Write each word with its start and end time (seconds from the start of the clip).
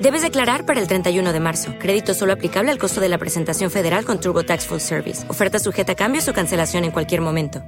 Debes 0.00 0.22
declarar 0.22 0.64
para 0.64 0.80
el 0.80 0.86
31 0.86 1.32
de 1.32 1.40
marzo. 1.40 1.74
Crédito 1.80 2.14
solo 2.14 2.32
aplicable 2.32 2.70
al 2.70 2.78
costo 2.78 3.00
de 3.00 3.08
la 3.08 3.18
presentación 3.18 3.68
federal 3.68 4.04
con 4.04 4.20
TurboTax 4.20 4.66
Full 4.66 4.78
Service. 4.78 5.28
Oferta 5.28 5.58
sujeta 5.58 5.92
a 5.92 5.94
cambios 5.96 6.28
o 6.28 6.32
cancelación 6.32 6.84
en 6.84 6.92
cualquier 6.92 7.20
momento. 7.20 7.64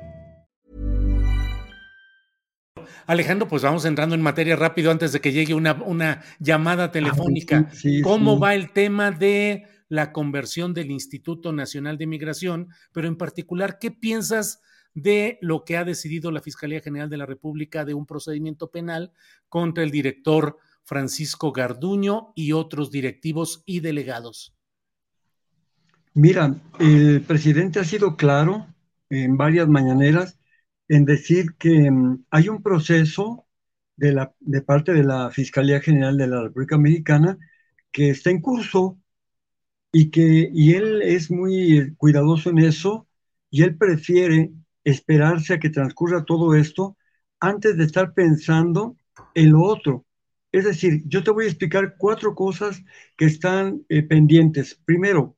Alejandro, 3.06 3.48
pues 3.48 3.62
vamos 3.64 3.84
entrando 3.84 4.14
en 4.14 4.22
materia 4.22 4.54
rápido 4.54 4.92
antes 4.92 5.10
de 5.10 5.20
que 5.20 5.32
llegue 5.32 5.54
una, 5.54 5.72
una 5.82 6.22
llamada 6.38 6.92
telefónica. 6.92 7.68
¿Cómo 8.04 8.38
va 8.38 8.54
el 8.54 8.70
tema 8.70 9.10
de 9.10 9.64
la 9.88 10.12
conversión 10.12 10.72
del 10.72 10.92
Instituto 10.92 11.52
Nacional 11.52 11.98
de 11.98 12.06
Migración? 12.06 12.68
Pero 12.92 13.08
en 13.08 13.16
particular, 13.16 13.80
¿qué 13.80 13.90
piensas 13.90 14.60
de 14.94 15.38
lo 15.40 15.64
que 15.64 15.76
ha 15.76 15.84
decidido 15.84 16.30
la 16.30 16.40
Fiscalía 16.40 16.80
General 16.80 17.10
de 17.10 17.16
la 17.16 17.26
República 17.26 17.84
de 17.84 17.94
un 17.94 18.06
procedimiento 18.06 18.70
penal 18.70 19.12
contra 19.48 19.82
el 19.82 19.90
director 19.90 20.58
Francisco 20.90 21.52
Garduño 21.52 22.32
y 22.34 22.50
otros 22.50 22.90
directivos 22.90 23.62
y 23.64 23.78
delegados? 23.78 24.56
Mira, 26.14 26.60
el 26.80 27.22
presidente 27.22 27.78
ha 27.78 27.84
sido 27.84 28.16
claro 28.16 28.66
en 29.08 29.36
varias 29.36 29.68
mañaneras 29.68 30.40
en 30.88 31.04
decir 31.04 31.54
que 31.60 31.92
mm, 31.92 32.24
hay 32.32 32.48
un 32.48 32.60
proceso 32.60 33.46
de, 33.94 34.14
la, 34.14 34.34
de 34.40 34.62
parte 34.62 34.92
de 34.92 35.04
la 35.04 35.30
Fiscalía 35.30 35.80
General 35.80 36.16
de 36.16 36.26
la 36.26 36.42
República 36.42 36.76
Mexicana 36.76 37.38
que 37.92 38.10
está 38.10 38.30
en 38.30 38.40
curso 38.40 38.98
y 39.92 40.10
que 40.10 40.50
y 40.52 40.74
él 40.74 41.02
es 41.02 41.30
muy 41.30 41.94
cuidadoso 41.98 42.50
en 42.50 42.58
eso 42.58 43.06
y 43.48 43.62
él 43.62 43.76
prefiere 43.76 44.50
esperarse 44.82 45.54
a 45.54 45.60
que 45.60 45.70
transcurra 45.70 46.24
todo 46.24 46.56
esto 46.56 46.96
antes 47.38 47.76
de 47.76 47.84
estar 47.84 48.12
pensando 48.12 48.96
en 49.36 49.52
lo 49.52 49.62
otro. 49.62 50.04
Es 50.52 50.64
decir, 50.64 51.02
yo 51.06 51.22
te 51.22 51.30
voy 51.30 51.44
a 51.44 51.48
explicar 51.48 51.94
cuatro 51.96 52.34
cosas 52.34 52.82
que 53.16 53.26
están 53.26 53.84
eh, 53.88 54.02
pendientes. 54.02 54.80
Primero, 54.84 55.36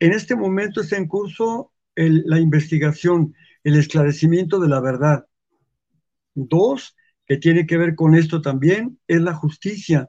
en 0.00 0.12
este 0.12 0.36
momento 0.36 0.80
está 0.80 0.96
en 0.96 1.08
curso 1.08 1.72
la 1.96 2.38
investigación, 2.38 3.34
el 3.64 3.76
esclarecimiento 3.76 4.60
de 4.60 4.68
la 4.68 4.80
verdad. 4.80 5.26
Dos, 6.34 6.94
que 7.26 7.38
tiene 7.38 7.66
que 7.66 7.76
ver 7.76 7.96
con 7.96 8.14
esto 8.14 8.40
también, 8.40 9.00
es 9.08 9.20
la 9.20 9.34
justicia. 9.34 10.08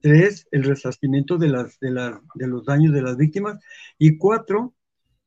Tres, 0.00 0.46
el 0.52 0.62
resarcimiento 0.62 1.36
de, 1.36 1.48
los 1.48 2.64
daños 2.64 2.92
de 2.92 3.02
las 3.02 3.16
víctimas. 3.16 3.58
Y 3.98 4.18
cuatro, 4.18 4.74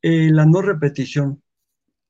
eh, 0.02 0.30
la 0.32 0.46
no 0.46 0.62
repetición. 0.62 1.44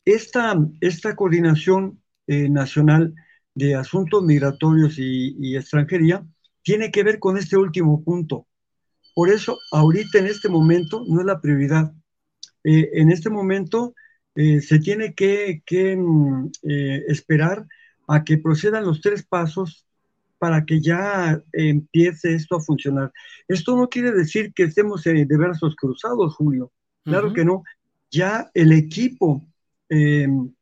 Esta, 0.05 0.55
esta 0.81 1.15
coordinación 1.15 2.03
eh, 2.27 2.47
nacional 2.47 3.15
de 3.59 3.75
asuntos 3.75 4.23
migratorios 4.23 4.95
y, 4.97 5.55
extranjería 5.55 6.25
tiene 6.63 6.91
que 6.91 7.03
ver 7.03 7.19
con 7.19 7.37
este 7.37 7.57
último 7.57 8.03
punto. 8.03 8.47
Por 9.13 9.29
eso, 9.29 9.57
ahorita 9.71 10.19
en 10.19 10.27
este 10.27 10.49
momento 10.49 11.03
no 11.07 11.19
es 11.19 11.25
la 11.25 11.41
prioridad. 11.41 11.91
Eh, 12.63 12.89
en 12.93 13.11
este 13.11 13.29
momento 13.29 13.93
eh, 14.35 14.61
se 14.61 14.79
tiene 14.79 15.13
que, 15.13 15.61
mm, 15.97 16.49
esperar 17.07 17.65
a 18.07 18.23
que 18.23 18.37
procedan 18.37 18.85
los 18.85 19.01
tres 19.01 19.25
pasos 19.25 19.85
para 20.37 20.65
que 20.65 20.81
ya 20.81 21.41
empiece 21.51 22.33
esto 22.33 22.55
a 22.55 22.61
funcionar. 22.61 23.11
Esto 23.47 23.75
no 23.75 23.89
quiere 23.89 24.11
decir 24.11 24.53
que 24.53 24.63
estemos 24.63 25.03
de 25.03 25.37
brazos 25.37 25.75
cruzados, 25.75 26.35
Julio. 26.35 26.71
Claro 27.03 27.33
que 27.33 27.43
no. 27.43 27.63
Ya 28.09 28.49
el 28.53 28.71
equipo 28.71 29.43
Em, 29.89 30.53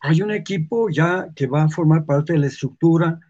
hay 0.00 0.22
un 0.22 0.30
equipo 0.30 0.88
ya 0.88 1.28
que 1.36 1.46
va 1.46 1.64
a 1.64 1.68
formar 1.68 2.04
parte 2.06 2.32
de 2.32 2.38
la 2.40 2.46
estructura 2.46 3.20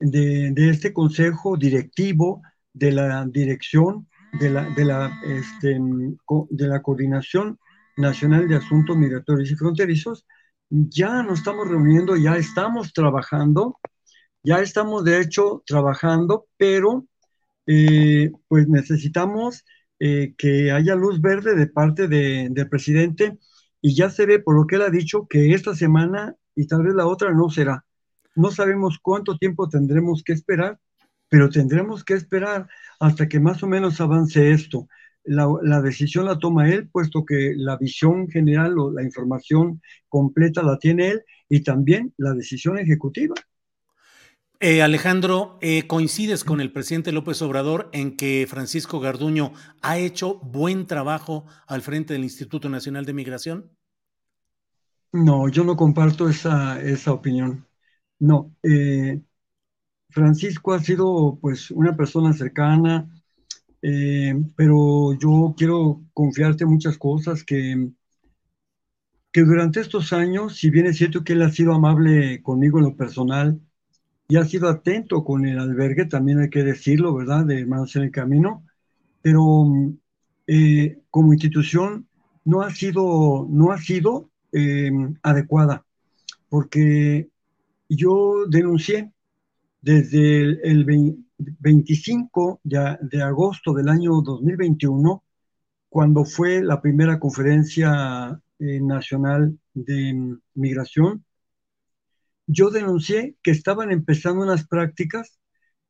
de, 0.00 0.52
este 0.70 0.92
consejo 0.92 1.56
directivo, 1.56 2.42
de 2.72 2.92
la 2.92 3.24
dirección, 3.26 4.08
de 4.40 4.50
la, 4.50 4.68
de 4.70 4.84
la, 4.84 5.12
este, 5.26 5.78
de 5.78 6.66
la 6.66 6.82
Coordinación 6.82 7.58
Nacional 7.96 8.48
de 8.48 8.56
Asuntos 8.56 8.96
Migratorios 8.96 9.50
y 9.50 9.54
Fronterizos. 9.54 10.26
Ya 10.70 11.22
nos 11.22 11.40
estamos 11.40 11.68
reuniendo, 11.68 12.16
ya 12.16 12.36
estamos 12.36 12.92
trabajando, 12.92 13.78
ya 14.42 14.60
estamos 14.60 15.04
de 15.04 15.20
hecho 15.20 15.62
trabajando, 15.66 16.46
pero 16.56 17.06
eh, 17.66 18.32
pues 18.48 18.68
necesitamos 18.68 19.64
eh, 20.00 20.34
que 20.36 20.72
haya 20.72 20.94
luz 20.96 21.20
verde 21.20 21.54
de 21.54 21.66
parte 21.66 22.08
del 22.08 22.68
presidente 22.68 23.38
y 23.86 23.94
ya 23.94 24.08
se 24.08 24.24
ve 24.24 24.38
por 24.38 24.56
lo 24.56 24.66
que 24.66 24.76
él 24.76 24.82
ha 24.82 24.88
dicho 24.88 25.26
que 25.28 25.52
esta 25.52 25.74
semana 25.74 26.34
y 26.56 26.66
tal 26.66 26.84
vez 26.84 26.94
la 26.94 27.06
otra 27.06 27.34
no 27.34 27.50
será. 27.50 27.84
No 28.34 28.50
sabemos 28.50 28.98
cuánto 28.98 29.36
tiempo 29.36 29.68
tendremos 29.68 30.22
que 30.24 30.32
esperar, 30.32 30.80
pero 31.28 31.50
tendremos 31.50 32.02
que 32.02 32.14
esperar 32.14 32.66
hasta 32.98 33.28
que 33.28 33.40
más 33.40 33.62
o 33.62 33.66
menos 33.66 34.00
avance 34.00 34.52
esto. 34.52 34.88
La, 35.22 35.82
decisión 35.82 36.24
la 36.24 36.38
toma 36.38 36.70
él, 36.70 36.88
puesto 36.88 37.26
que 37.26 37.52
la 37.54 37.76
visión 37.76 38.26
general 38.30 38.78
o 38.78 38.90
la 38.90 39.02
información 39.02 39.82
completa 40.08 40.62
la 40.62 40.78
tiene 40.78 41.10
él 41.10 41.22
y 41.50 41.62
también 41.62 42.14
la 42.16 42.32
decisión 42.32 42.78
ejecutiva. 42.78 43.34
Eh, 44.66 44.80
Alejandro, 44.80 45.58
eh, 45.60 45.86
¿coincides 45.86 46.42
con 46.42 46.58
el 46.62 46.72
presidente 46.72 47.12
López 47.12 47.42
Obrador 47.42 47.90
en 47.92 48.16
que 48.16 48.46
Francisco 48.48 48.98
Garduño 48.98 49.52
ha 49.82 49.98
hecho 49.98 50.38
buen 50.38 50.86
trabajo 50.86 51.44
al 51.66 51.82
frente 51.82 52.14
del 52.14 52.24
Instituto 52.24 52.70
Nacional 52.70 53.04
de 53.04 53.12
Migración? 53.12 53.70
No, 55.12 55.50
yo 55.50 55.64
no 55.64 55.76
comparto 55.76 56.30
esa, 56.30 56.80
esa 56.80 57.12
opinión. 57.12 57.66
No, 58.18 58.56
eh, 58.62 59.20
Francisco 60.08 60.72
ha 60.72 60.80
sido 60.80 61.38
pues 61.42 61.70
una 61.70 61.94
persona 61.94 62.32
cercana, 62.32 63.06
pero 64.56 65.12
yo 65.18 65.54
quiero 65.58 66.00
confiarte 66.14 66.64
muchas 66.64 66.96
cosas 66.96 67.44
que, 67.44 67.90
que 69.30 69.42
durante 69.42 69.80
estos 69.80 70.14
años, 70.14 70.56
si 70.56 70.70
bien 70.70 70.86
es 70.86 70.96
cierto 70.96 71.22
que 71.22 71.34
él 71.34 71.42
ha 71.42 71.50
sido 71.50 71.74
amable 71.74 72.40
conmigo 72.42 72.78
en 72.78 72.84
lo 72.84 72.96
personal, 72.96 73.60
y 74.34 74.36
ha 74.36 74.44
sido 74.44 74.68
atento 74.68 75.22
con 75.22 75.46
el 75.46 75.60
albergue, 75.60 76.06
también 76.06 76.40
hay 76.40 76.50
que 76.50 76.64
decirlo, 76.64 77.14
¿verdad?, 77.14 77.46
de 77.46 77.60
Hermanos 77.60 77.94
en 77.94 78.02
el 78.02 78.10
Camino, 78.10 78.64
pero 79.22 79.64
eh, 80.48 80.98
como 81.08 81.32
institución 81.32 82.08
no 82.44 82.62
ha 82.62 82.72
sido, 82.72 83.46
no 83.48 83.70
ha 83.70 83.78
sido 83.78 84.30
em, 84.50 85.14
adecuada, 85.22 85.86
porque 86.48 87.28
yo 87.88 88.46
denuncié 88.48 89.12
desde 89.80 90.40
el, 90.68 90.84
25 91.38 92.60
de, 92.64 92.98
de, 93.02 93.22
agosto 93.22 93.72
del 93.72 93.88
año 93.88 94.20
2021, 94.20 95.22
cuando 95.88 96.24
fue 96.24 96.60
la 96.60 96.82
primera 96.82 97.20
conferencia 97.20 98.40
eh, 98.58 98.80
nacional 98.80 99.56
de 99.74 100.36
migración, 100.54 101.24
yo 102.46 102.70
denuncié 102.70 103.36
que 103.42 103.50
estaban 103.50 103.90
empezando 103.90 104.42
unas 104.42 104.66
prácticas 104.66 105.38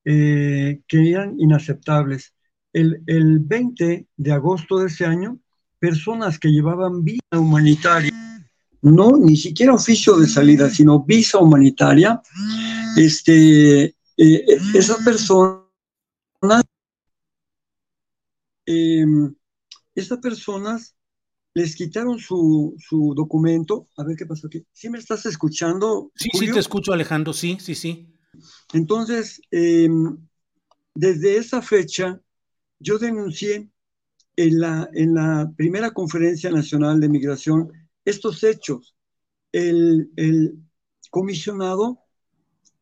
eh, 0.04 0.80
que 0.86 1.10
eran 1.10 1.38
inaceptables. 1.38 2.34
El, 2.72 3.00
20 3.40 4.08
de 4.16 4.32
agosto 4.32 4.78
de 4.78 4.88
ese 4.88 5.06
año, 5.06 5.38
personas 5.78 6.38
que 6.38 6.48
llevaban 6.48 7.04
visa 7.04 7.38
humanitaria, 7.38 8.12
no 8.82 9.16
ni 9.16 9.36
siquiera 9.36 9.74
oficio 9.74 10.16
de 10.16 10.26
salida, 10.26 10.68
sino 10.68 11.04
visa 11.04 11.38
humanitaria, 11.38 12.20
este, 12.96 13.84
eh, 14.16 14.58
esas 14.74 15.04
personas 15.04 15.64
em, 18.66 19.34
estas 19.94 20.18
personas 20.18 20.94
les 21.54 21.76
quitaron 21.76 22.18
su, 22.18 22.76
documento. 23.16 23.88
A 23.96 24.04
ver 24.04 24.16
qué 24.16 24.26
pasó 24.26 24.48
aquí. 24.48 24.66
¿Sí 24.72 24.90
me 24.90 24.98
estás 24.98 25.24
escuchando? 25.26 26.10
Sí, 26.16 26.28
sí, 26.32 26.50
te 26.50 26.58
escucho, 26.58 26.92
Alejandro. 26.92 27.32
Sí, 27.32 27.56
sí, 27.60 27.74
sí. 27.74 28.12
Entonces, 28.72 29.40
em, 29.50 30.18
desde 30.94 31.36
esa 31.36 31.62
fecha, 31.62 32.20
yo 32.80 32.98
denuncié 32.98 33.70
en 34.36 34.60
la, 34.60 34.90
en 34.92 35.14
la 35.14 35.52
primera 35.56 35.92
conferencia 35.92 36.50
nacional 36.50 37.00
de 37.00 37.08
migración 37.08 37.72
estos 38.04 38.42
hechos. 38.42 38.96
El, 39.52 40.10
el 40.16 40.58
comisionado 41.10 42.00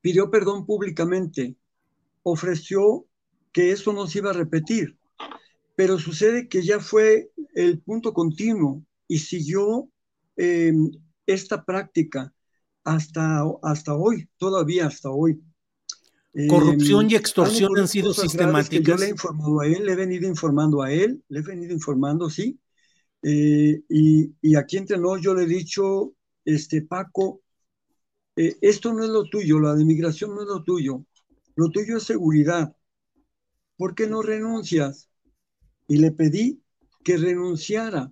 pidió 0.01 0.31
perdón 0.31 0.65
públicamente, 0.65 1.57
ofreció 2.23 3.07
que 3.53 3.73
eso 3.73 3.93
no 3.93 4.07
se 4.07 4.19
iba 4.19 4.31
a 4.31 4.35
repetir, 4.35 4.99
pero 5.75 5.99
sucede 5.99 6.49
que 6.49 6.63
ya 6.63 6.81
fue 6.81 7.31
el 7.55 7.81
punto 7.81 8.13
continuo 8.13 8.85
y 9.09 9.19
siguió 9.19 9.89
em, 10.37 10.91
esta 11.27 11.65
práctica 11.65 12.33
hasta, 12.85 13.45
hasta 13.63 13.95
hoy, 13.95 14.29
todavía 14.37 14.87
hasta 14.87 15.11
hoy. 15.11 15.43
Corrupción 16.49 17.11
y 17.11 17.15
em, 17.15 17.21
extorsión 17.21 17.79
han 17.79 17.89
sido 17.89 18.15
sistemáticas. 18.15 18.87
Yo 18.87 18.97
le 18.97 19.07
he 19.07 19.11
informado 19.11 19.61
a 19.61 19.67
él, 19.67 19.85
le 19.85 19.93
he 19.93 19.97
venido 19.97 20.29
informando 20.29 20.83
a 20.83 20.93
él, 20.93 21.23
le 21.29 21.41
he 21.41 21.43
venido 21.43 21.73
informando, 21.73 22.31
sí. 22.31 22.59
Eh, 23.23 23.83
y, 23.89 24.35
y, 24.41 24.57
aquí 24.57 24.79
entre 24.79 24.99
nosotros 24.99 25.25
yo 25.25 25.35
le 25.35 25.45
he 25.45 25.47
dicho, 25.47 26.15
este, 26.45 26.83
Paco, 26.83 27.43
eh, 28.35 28.57
esto 28.61 28.93
no 28.93 29.05
es 29.05 29.11
lo 29.11 29.25
tuyo, 29.25 29.61
la 29.61 29.75
de 29.75 29.85
migración 29.85 30.35
no 30.35 30.43
es 30.43 30.49
lo 30.49 30.65
tuyo, 30.65 31.05
lo 31.55 31.69
tuyo 31.69 31.99
es 31.99 32.03
seguridad. 32.03 32.75
¿Por 33.77 33.95
qué 33.95 34.07
no 34.07 34.23
renuncias? 34.23 35.12
Y 35.93 35.99
le 35.99 36.11
pedí 36.11 36.59
que 37.05 37.19
renunciara. 37.19 38.11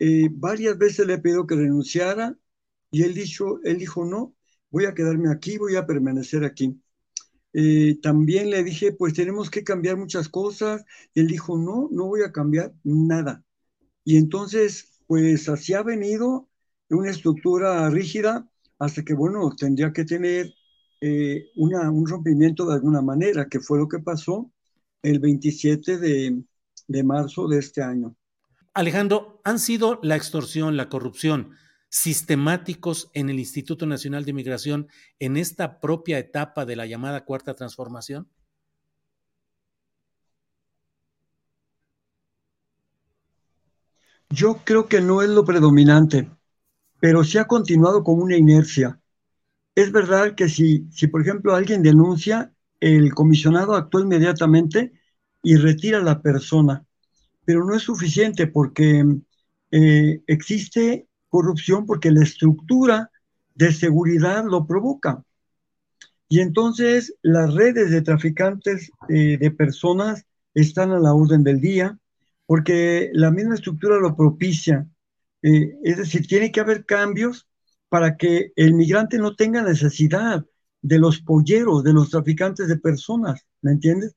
Eh, 0.00 0.28
varias 0.28 0.76
veces 0.76 1.06
le 1.06 1.14
he 1.14 1.18
pedido 1.18 1.46
que 1.46 1.54
renunciara 1.54 2.36
y 2.90 3.04
él 3.04 3.14
dijo, 3.14 3.60
él 3.62 3.78
dijo, 3.78 4.04
no, 4.04 4.34
voy 4.68 4.86
a 4.86 4.92
quedarme 4.92 5.30
aquí, 5.30 5.56
voy 5.56 5.76
a 5.76 5.86
permanecer 5.86 6.42
aquí. 6.42 6.82
Eh, 7.52 8.00
también 8.02 8.50
le 8.50 8.64
dije, 8.64 8.90
pues 8.90 9.14
tenemos 9.14 9.50
que 9.50 9.62
cambiar 9.62 9.98
muchas 9.98 10.28
cosas. 10.28 10.84
Él 11.14 11.28
dijo, 11.28 11.56
no, 11.56 11.90
no 11.92 12.06
voy 12.06 12.22
a 12.22 12.32
cambiar 12.32 12.74
nada. 12.82 13.44
Y 14.02 14.16
entonces, 14.16 15.00
pues 15.06 15.48
así 15.48 15.74
ha 15.74 15.84
venido 15.84 16.48
una 16.90 17.12
estructura 17.12 17.88
rígida 17.88 18.50
hasta 18.80 19.04
que, 19.04 19.14
bueno, 19.14 19.54
tendría 19.56 19.92
que 19.92 20.04
tener 20.04 20.52
eh, 21.02 21.50
una, 21.54 21.88
un 21.88 22.04
rompimiento 22.04 22.66
de 22.66 22.74
alguna 22.74 23.00
manera, 23.00 23.48
que 23.48 23.60
fue 23.60 23.78
lo 23.78 23.86
que 23.86 24.00
pasó 24.00 24.50
el 25.02 25.20
27 25.20 25.98
de, 25.98 26.42
de 26.88 27.04
marzo 27.04 27.46
de 27.46 27.58
este 27.58 27.82
año. 27.82 28.16
Alejandro, 28.74 29.40
¿han 29.44 29.60
sido 29.60 30.00
la 30.02 30.16
extorsión, 30.16 30.76
la 30.76 30.88
corrupción 30.88 31.52
sistemáticos 31.90 33.10
en 33.14 33.30
el 33.30 33.38
Instituto 33.38 33.86
Nacional 33.86 34.24
de 34.24 34.32
Migración 34.32 34.88
en 35.20 35.36
esta 35.36 35.80
propia 35.80 36.18
etapa 36.18 36.66
de 36.66 36.76
la 36.76 36.86
llamada 36.86 37.24
cuarta 37.24 37.54
transformación? 37.54 38.28
Yo 44.30 44.60
creo 44.64 44.88
que 44.88 45.00
no 45.00 45.22
es 45.22 45.30
lo 45.30 45.44
predominante 45.44 46.28
pero 47.00 47.24
sí 47.24 47.38
ha 47.38 47.46
continuado 47.46 48.02
con 48.02 48.20
una 48.20 48.36
inercia. 48.36 49.00
Es 49.74 49.92
verdad 49.92 50.34
que 50.34 50.48
si, 50.48 50.88
si, 50.90 51.06
por 51.06 51.22
ejemplo, 51.22 51.54
alguien 51.54 51.82
denuncia, 51.82 52.52
el 52.80 53.14
comisionado 53.14 53.74
actúa 53.74 54.02
inmediatamente 54.02 54.92
y 55.42 55.56
retira 55.56 55.98
a 55.98 56.02
la 56.02 56.20
persona, 56.20 56.84
pero 57.44 57.64
no 57.64 57.74
es 57.74 57.82
suficiente 57.82 58.46
porque 58.46 59.04
eh, 59.70 60.22
existe 60.26 61.08
corrupción 61.28 61.86
porque 61.86 62.10
la 62.10 62.22
estructura 62.22 63.10
de 63.54 63.72
seguridad 63.72 64.44
lo 64.44 64.66
provoca. 64.66 65.22
Y 66.28 66.40
entonces 66.40 67.14
las 67.22 67.54
redes 67.54 67.90
de 67.90 68.02
traficantes 68.02 68.90
eh, 69.08 69.38
de 69.38 69.50
personas 69.50 70.26
están 70.54 70.90
a 70.92 70.98
la 70.98 71.14
orden 71.14 71.42
del 71.42 71.60
día 71.60 71.98
porque 72.46 73.10
la 73.12 73.30
misma 73.30 73.54
estructura 73.54 73.98
lo 73.98 74.16
propicia. 74.16 74.86
Eh, 75.42 75.74
es 75.82 75.96
decir, 75.98 76.26
tiene 76.26 76.50
que 76.50 76.60
haber 76.60 76.84
cambios 76.84 77.48
para 77.88 78.16
que 78.16 78.52
el 78.56 78.74
migrante 78.74 79.18
no 79.18 79.36
tenga 79.36 79.62
necesidad 79.62 80.44
de 80.82 80.98
los 80.98 81.20
polleros, 81.20 81.82
de 81.84 81.92
los 81.92 82.10
traficantes 82.10 82.68
de 82.68 82.78
personas, 82.78 83.46
¿me 83.62 83.72
entiendes? 83.72 84.14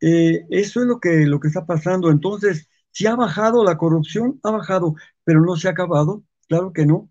Eh, 0.00 0.46
eso 0.50 0.80
es 0.80 0.86
lo 0.86 1.00
que, 1.00 1.26
lo 1.26 1.40
que 1.40 1.48
está 1.48 1.66
pasando. 1.66 2.10
Entonces, 2.10 2.68
si 2.90 3.06
ha 3.06 3.14
bajado 3.14 3.64
la 3.64 3.76
corrupción, 3.76 4.40
ha 4.42 4.50
bajado, 4.50 4.94
pero 5.24 5.40
no 5.40 5.56
se 5.56 5.68
ha 5.68 5.72
acabado, 5.72 6.24
claro 6.48 6.72
que 6.72 6.86
no. 6.86 7.10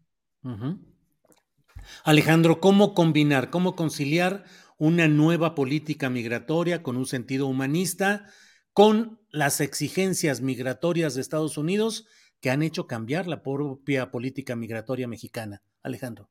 Alejandro, 2.04 2.60
¿cómo 2.60 2.94
combinar, 2.94 3.50
cómo 3.50 3.76
conciliar 3.76 4.46
una 4.78 5.08
nueva 5.08 5.56
política 5.56 6.10
migratoria 6.10 6.84
con 6.84 6.98
un 6.98 7.06
sentido 7.06 7.48
humanista, 7.48 8.26
con 8.74 9.20
las 9.30 9.62
exigencias 9.62 10.42
migratorias 10.42 11.16
de 11.16 11.22
Estados 11.22 11.58
Unidos 11.58 12.08
que 12.42 12.50
han 12.50 12.62
hecho 12.62 12.88
cambiar 12.88 13.28
la 13.28 13.42
propia 13.42 14.12
política 14.12 14.56
migratoria 14.56 15.08
mexicana. 15.08 15.64
Alejandro. 15.82 16.30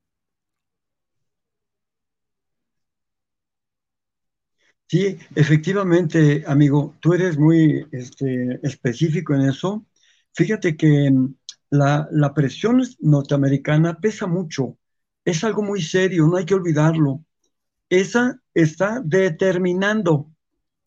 Sí, 4.87 5.19
efectivamente, 5.35 6.45
amigo, 6.47 6.95
tú 7.01 7.15
eres 7.15 7.39
muy 7.39 7.87
este, 7.91 8.61
específico 8.63 9.35
en 9.35 9.43
eso. 9.43 9.87
Fíjate 10.33 10.77
que 10.77 11.11
mm, 11.11 11.35
la, 11.71 12.33
presión 12.35 12.83
norteamericana 13.01 13.99
pesa 14.01 14.27
mucho, 14.27 14.79
es 15.25 15.43
algo 15.43 15.63
muy 15.63 15.83
serio, 15.83 16.27
no 16.27 16.37
hay 16.37 16.45
que 16.45 16.55
olvidarlo. 16.55 17.25
Esa 17.89 18.41
está 18.53 19.01
determinando 19.05 20.31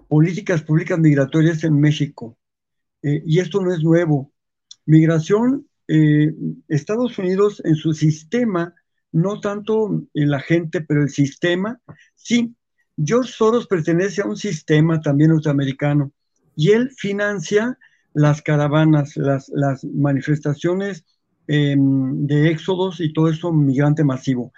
políticas 0.08 0.64
públicas 0.64 1.00
migratorias 1.00 1.64
en 1.64 1.80
México. 1.80 2.38
Eh, 3.02 3.24
y 3.26 3.40
esto 3.40 3.62
no 3.62 3.74
es 3.74 3.84
nuevo. 3.84 4.32
Migración, 4.86 5.68
eh, 5.88 6.34
Estados 6.68 7.18
Unidos 7.18 7.62
en 7.66 7.76
su 7.76 7.94
sistema, 7.94 8.74
no 9.12 9.40
tanto 9.40 10.06
la 10.14 10.40
gente, 10.40 10.82
pero 10.82 11.02
el 11.02 11.10
sistema, 11.10 11.82
sí, 12.16 12.56
George 12.98 13.32
Soros 13.32 13.68
pertenece 13.68 14.22
a 14.22 14.26
un 14.26 14.38
sistema 14.38 15.00
también 15.00 15.32
norteamericano 15.32 16.12
y 16.56 16.72
él 16.72 16.92
financia 16.98 17.78
las 18.14 18.42
caravanas, 18.42 19.16
las, 19.16 19.50
manifestaciones 19.84 21.06
em, 21.48 22.26
de 22.26 22.50
éxodos 22.50 23.00
y 23.00 23.14
todo 23.14 23.30
eso 23.30 23.54
migrante 23.54 24.04
masivo. 24.04 24.52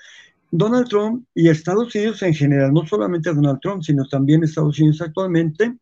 Donald 0.52 0.88
Trump 0.88 1.26
y 1.36 1.50
Estados 1.50 1.94
Unidos 1.94 2.24
en 2.24 2.34
general, 2.34 2.74
no 2.74 2.88
solamente 2.88 3.34
Donald 3.34 3.60
Trump, 3.62 3.84
sino 3.84 4.08
también 4.08 4.44
Estados 4.44 4.80
Unidos 4.80 5.02
actualmente, 5.02 5.78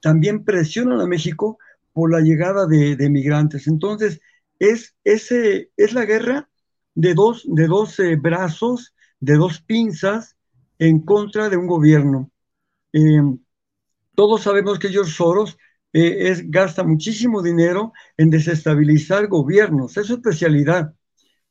también 0.00 0.44
presionan 0.44 1.00
a 1.00 1.06
México 1.06 1.58
por 1.92 2.10
la 2.10 2.20
llegada 2.20 2.66
de, 2.66 3.08
migrantes. 3.10 3.68
Entonces, 3.68 4.20
es, 4.58 4.96
ese, 5.04 5.70
es 5.76 5.92
la 5.92 6.06
guerra 6.06 6.48
de 6.94 7.14
dos, 7.14 7.44
de 7.46 7.66
dos 7.68 7.98
eh, 8.00 8.16
brazos, 8.16 8.94
de 9.20 9.34
dos 9.34 9.60
pinzas 9.60 10.36
en 10.78 11.00
contra 11.00 11.48
de 11.48 11.56
un 11.56 11.66
gobierno. 11.66 12.30
Eh, 12.92 13.20
todos 14.14 14.42
sabemos 14.42 14.78
que 14.78 14.90
George 14.90 15.12
Soros 15.12 15.56
eh, 15.92 16.30
es, 16.30 16.50
gasta 16.50 16.82
muchísimo 16.82 17.42
dinero 17.42 17.92
en 18.16 18.30
desestabilizar 18.30 19.28
gobiernos, 19.28 19.96
es 19.96 20.06
su 20.06 20.14
especialidad. 20.14 20.92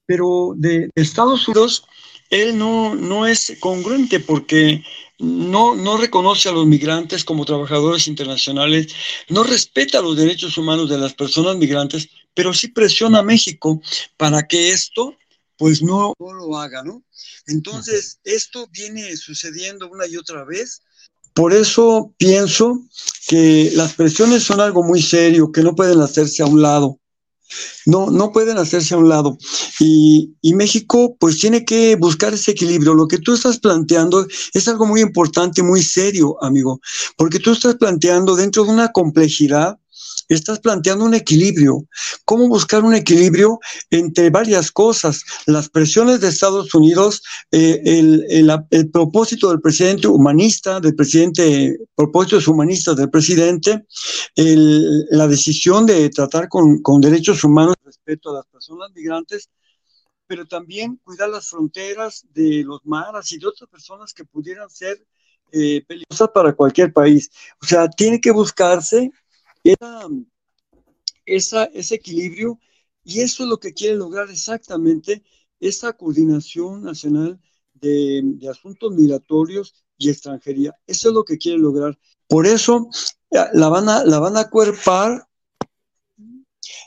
Pero 0.05 0.53
de 0.57 0.89
Estados 0.95 1.47
Unidos, 1.47 1.85
él 2.29 2.57
no, 2.57 2.93
no 2.95 3.25
es 3.25 3.55
congruente 3.59 4.19
porque 4.19 4.83
no, 5.19 5.75
no 5.75 5.97
reconoce 5.97 6.49
a 6.49 6.51
los 6.51 6.65
migrantes 6.65 7.23
como 7.23 7.45
trabajadores 7.45 8.07
internacionales, 8.07 8.93
no 9.29 9.43
respeta 9.43 10.01
los 10.01 10.17
derechos 10.17 10.57
humanos 10.57 10.89
de 10.89 10.97
las 10.97 11.13
personas 11.13 11.55
migrantes, 11.55 12.09
pero 12.33 12.53
sí 12.53 12.67
presiona 12.69 13.19
a 13.19 13.23
México 13.23 13.81
para 14.17 14.47
que 14.47 14.71
esto 14.71 15.15
pues 15.63 15.81
no, 15.81 16.13
lo 16.19 16.57
haga, 16.57 16.83
¿no? 16.83 17.05
Entonces, 17.47 18.19
esto 18.25 18.67
viene 18.69 19.15
sucediendo 19.15 19.89
una 19.89 20.05
y 20.05 20.17
otra 20.17 20.43
vez. 20.43 20.81
Por 21.33 21.53
eso 21.53 22.13
pienso 22.17 22.83
que 23.29 23.71
las 23.73 23.93
presiones 23.93 24.43
son 24.43 24.59
algo 24.59 24.83
muy 24.83 25.01
serio, 25.01 25.53
que 25.53 25.63
no 25.63 25.73
pueden 25.73 26.01
hacerse 26.01 26.43
a 26.43 26.47
un 26.47 26.61
lado. 26.61 26.99
No, 27.85 28.11
no 28.11 28.33
pueden 28.33 28.57
hacerse 28.57 28.93
a 28.93 28.97
un 28.97 29.07
lado. 29.07 29.37
Y, 29.79 30.35
México 30.53 31.15
pues 31.17 31.39
tiene 31.39 31.63
que 31.63 31.95
buscar 31.95 32.33
ese 32.33 32.51
equilibrio. 32.51 32.93
Lo 32.93 33.07
que 33.07 33.19
tú 33.19 33.33
estás 33.33 33.57
planteando 33.57 34.27
es 34.53 34.67
algo 34.67 34.85
muy 34.85 34.99
importante, 34.99 35.63
muy 35.63 35.81
serio, 35.81 36.35
amigo, 36.43 36.81
porque 37.15 37.39
tú 37.39 37.53
estás 37.53 37.75
planteando 37.75 38.35
dentro 38.35 38.65
de 38.65 38.71
una 38.71 38.91
complejidad 38.91 39.79
estás 40.35 40.59
planteando 40.59 41.05
un 41.05 41.13
equilibrio. 41.13 41.87
¿Cómo 42.25 42.47
buscar 42.47 42.83
un 42.83 42.95
equilibrio 42.95 43.59
entre 43.89 44.29
varias 44.29 44.71
cosas? 44.71 45.23
Las 45.45 45.69
presiones 45.69 46.21
de 46.21 46.29
Estados 46.29 46.73
Unidos, 46.73 47.23
eh, 47.51 47.81
el, 47.85 48.89
propósito 48.91 49.49
del 49.49 49.61
presidente 49.61 50.07
humanista, 50.07 50.79
del 50.79 50.95
presidente, 50.95 51.77
propósitos 51.95 52.47
humanistas 52.47 52.95
del 52.95 53.09
presidente, 53.09 53.85
la 54.35 55.27
decisión 55.27 55.85
de 55.85 56.09
tratar 56.09 56.47
con, 56.49 57.01
derechos 57.01 57.43
humanos 57.43 57.75
respecto 57.83 58.31
a 58.31 58.35
las 58.35 58.45
personas 58.47 58.91
migrantes, 58.93 59.49
pero 60.27 60.45
también 60.45 60.99
cuidar 61.03 61.29
las 61.29 61.47
fronteras 61.47 62.25
de 62.33 62.63
los 62.63 62.85
maras 62.85 63.31
y 63.31 63.39
de 63.39 63.47
otras 63.47 63.69
personas 63.69 64.13
que 64.13 64.25
pudieran 64.25 64.69
ser 64.69 65.05
eh, 65.51 65.83
peligrosas 65.87 66.29
para 66.33 66.53
cualquier 66.53 66.91
país. 66.91 67.29
O 67.61 67.65
sea, 67.65 67.87
tiene 67.87 68.19
que 68.19 68.31
buscarse 68.31 69.11
esa, 71.25 71.65
ese 71.65 71.95
equilibrio 71.95 72.59
y 73.03 73.21
eso 73.21 73.43
es 73.43 73.49
lo 73.49 73.59
que 73.59 73.73
quiere 73.73 73.95
lograr 73.95 74.29
exactamente 74.29 75.23
esa 75.59 75.93
coordinación 75.93 76.83
nacional 76.83 77.39
de, 77.73 78.21
de 78.23 78.49
asuntos 78.49 78.93
migratorios 78.93 79.83
y 79.97 80.09
extranjería. 80.09 80.73
Eso 80.87 81.09
es 81.09 81.13
lo 81.13 81.23
que 81.23 81.37
quiere 81.37 81.57
lograr. 81.57 81.97
Por 82.27 82.45
eso 82.47 82.89
la 83.29 83.69
van 83.69 83.89
a, 83.89 84.03
la 84.03 84.19
van 84.19 84.37
a 84.37 84.49
cuerpar, 84.49 85.27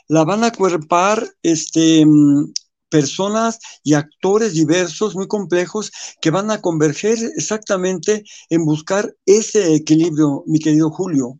la 0.07 0.23
van 0.23 0.43
a 0.43 0.51
cuerpar 0.51 1.27
este, 1.43 2.05
personas 2.89 3.59
y 3.83 3.93
actores 3.93 4.53
diversos, 4.53 5.15
muy 5.15 5.27
complejos, 5.27 5.91
que 6.21 6.31
van 6.31 6.51
a 6.51 6.61
converger 6.61 7.17
exactamente 7.35 8.23
en 8.49 8.65
buscar 8.65 9.15
ese 9.25 9.73
equilibrio, 9.75 10.43
mi 10.47 10.59
querido 10.59 10.89
Julio. 10.89 11.39